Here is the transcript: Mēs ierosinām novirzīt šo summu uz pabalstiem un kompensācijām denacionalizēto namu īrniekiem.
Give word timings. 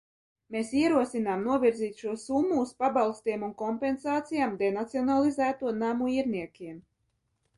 Mēs 0.53 0.69
ierosinām 0.77 1.41
novirzīt 1.49 1.99
šo 2.03 2.13
summu 2.21 2.55
uz 2.61 2.71
pabalstiem 2.83 3.45
un 3.49 3.53
kompensācijām 3.61 4.57
denacionalizēto 4.63 5.77
namu 5.83 6.11
īrniekiem. 6.17 6.81